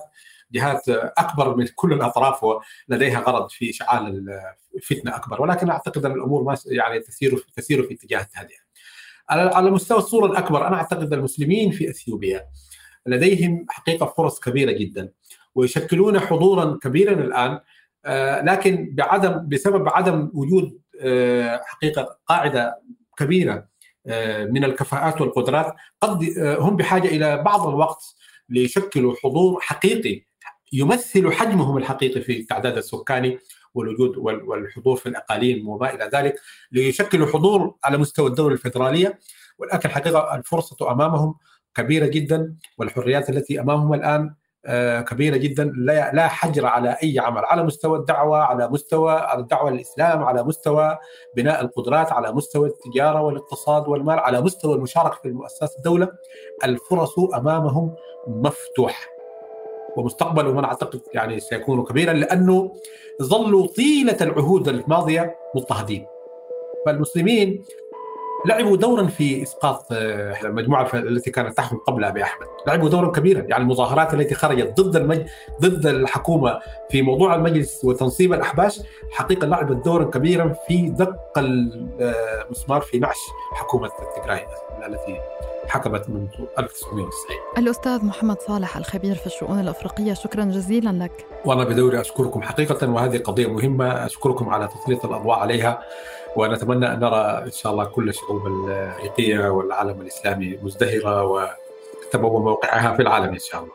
جهات 0.52 0.90
أكبر 0.90 1.56
من 1.56 1.68
كل 1.76 1.94
الأطراف 1.94 2.44
ولديها 2.44 3.20
غرض 3.20 3.50
في 3.50 3.70
إشعال 3.70 4.30
الفتنه 4.76 5.16
أكبر 5.16 5.42
ولكن 5.42 5.70
أعتقد 5.70 6.06
أن 6.06 6.12
الأمور 6.12 6.44
ما 6.44 6.58
يعني 6.66 7.00
تسير 7.00 7.46
تسير 7.56 7.84
في 7.84 7.94
اتجاه 7.94 8.22
التهدئة. 8.22 8.62
على 9.30 9.72
مستوى 9.72 9.98
الصورة 9.98 10.26
الأكبر 10.26 10.68
أنا 10.68 10.76
أعتقد 10.76 11.14
المسلمين 11.14 11.72
في 11.72 11.90
إثيوبيا 11.90 12.46
لديهم 13.06 13.66
حقيقة 13.70 14.06
فرص 14.18 14.40
كبيرة 14.40 14.72
جدا 14.72 15.12
ويشكلون 15.56 16.20
حضورا 16.20 16.80
كبيرا 16.82 17.14
الآن 17.14 17.60
آه، 18.06 18.42
لكن 18.42 18.90
بعدم 18.96 19.50
بسبب 19.50 19.90
عدم 19.90 20.32
وجود 20.34 20.80
آه، 21.02 21.62
حقيقة 21.66 22.18
قاعدة 22.28 22.82
كبيرة 23.18 23.68
آه، 24.08 24.46
من 24.46 24.64
الكفاءات 24.64 25.22
والقدرات 25.22 25.76
قد 26.02 26.34
هم 26.40 26.76
بحاجة 26.76 27.08
إلى 27.08 27.38
بعض 27.44 27.68
الوقت 27.68 28.16
ليشكلوا 28.50 29.16
حضور 29.24 29.60
حقيقي 29.62 30.22
يمثل 30.74 31.32
حجمهم 31.32 31.78
الحقيقي 31.78 32.22
في 32.22 32.40
التعداد 32.40 32.78
السكاني 32.78 33.40
والوجود 33.74 34.18
والحضور 34.18 34.96
في 34.96 35.10
الأقاليم 35.10 35.70
وما 35.70 35.94
إلى 35.94 36.10
ذلك 36.14 36.36
ليشكلوا 36.72 37.28
حضور 37.28 37.76
على 37.84 37.98
مستوى 37.98 38.28
الدولة 38.28 38.54
الفدراليه 38.54 39.20
ولكن 39.58 39.90
الحقيقة 39.90 40.36
الفرصة 40.36 40.92
أمامهم 40.92 41.36
كبيرة 41.76 42.06
جدا 42.06 42.56
والحريات 42.78 43.30
التي 43.30 43.60
أمامهم 43.60 43.94
الآن 43.94 44.34
آه، 44.66 45.02
كبيرة 45.02 45.38
جدا. 45.38 45.74
لا 45.76 46.12
لا 46.14 46.28
حجر 46.28 46.66
على 46.66 46.98
أي 47.04 47.20
عمل 47.20 47.46
على 47.46 47.64
مستوى 47.64 47.98
الدعوة 47.98 48.38
على 48.38 48.68
مستوى 48.68 49.28
الدعوة 49.38 49.72
للإسلام 49.72 50.24
على 50.24 50.44
مستوى 50.44 50.98
بناء 51.38 51.62
القدرات 51.62 52.12
على 52.12 52.32
مستوى 52.32 52.68
التجارة 52.68 53.22
والاقتصاد 53.22 53.88
والمال 53.88 54.20
على 54.20 54.42
مستوى 54.42 54.76
المشاركة 54.76 55.20
في 55.24 55.30
مؤسسات 55.30 55.76
الدولة. 55.78 56.08
الفرص 56.64 57.20
أمامهم 57.20 57.96
مفتوحة 58.28 59.08
ومستقبلهم 59.98 60.58
أنا 60.58 60.68
أعتقد 60.68 61.02
يعني 61.14 61.40
سيكون 61.40 61.84
كبيرا 61.84 62.14
لأنه 62.14 62.74
ظلوا 63.22 63.68
طيلة 63.68 64.18
العهود 64.22 64.68
الماضية 64.68 65.36
مضطهدين. 65.56 66.06
فالمسلمين 66.86 67.64
لعبوا 68.46 68.78
دورا 68.78 69.08
في 69.08 69.44
إسقاط 69.44 69.86
آه، 69.92 70.36
المجموعه 70.44 70.90
التي 70.94 71.32
كانت 71.32 71.58
تحكم 71.58 71.78
قبل 71.78 72.04
ابي 72.04 72.24
احمد، 72.24 72.48
لعبوا 72.68 72.90
دورا 72.90 73.12
كبيرا، 73.12 73.42
يعني 73.42 73.64
المظاهرات 73.64 74.14
التي 74.14 74.36
خرجت 74.36 74.82
ضد 74.82 74.96
المج... 74.96 75.22
ضد 75.62 75.86
الحكومة 75.86 76.60
في 76.90 77.02
موضوع 77.02 77.36
المجلس 77.36 77.86
وتنصيب 77.86 78.34
الأحباش. 78.34 78.80
حقيقة 79.12 79.48
لعبت 79.48 79.86
دورا 79.86 80.04
كبيرا 80.04 80.56
في 80.68 80.90
دق 80.90 81.18
المسمار 81.38 82.82
في 82.82 83.00
نعش 83.00 83.20
حكومة 83.54 83.90
تجراي 84.16 84.46
التي 84.88 85.20
حكمت 85.68 86.10
منذ 86.10 86.28
1990 86.60 87.12
الأستاذ 87.58 88.06
محمد 88.06 88.42
صالح 88.42 88.78
الخبير 88.78 89.16
في 89.16 89.26
الشؤون 89.26 89.60
الأفريقية 89.60 90.14
شكرا 90.14 90.46
جزيلا 90.46 91.04
لك. 91.04 91.26
وأنا 91.46 91.64
بدوري 91.64 92.02
أشكركم 92.02 92.42
حقيقة 92.42 92.90
وهذه 92.90 93.18
قضية 93.18 93.48
مهمة 93.48 94.06
أشكركم 94.06 94.50
على 94.50 94.68
تسليط 94.68 95.06
الأضواء 95.06 95.40
عليها. 95.40 95.82
ونتمنى 96.36 96.94
أن 96.94 97.00
نرى 97.00 97.44
إن 97.46 97.52
شاء 97.52 97.72
الله 97.72 97.86
كل 97.86 98.10
الشعوب 98.10 98.48
الأفريقية 98.48 99.50
والعالم 99.50 100.02
الإسلامي 100.02 100.60
مزدهرة 100.64 101.24
وتبوى 101.24 102.40
موقعها 102.40 102.96
في 102.96 103.02
العالم 103.02 103.34
إن 103.34 103.40
شاء 103.40 103.62
الله. 103.62 103.74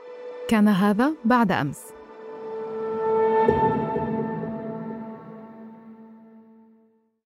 كان 0.49 0.69
هذا 0.69 1.12
بعد 1.25 1.53
أمس. 1.53 1.96